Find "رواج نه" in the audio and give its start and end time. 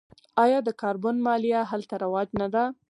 2.03-2.47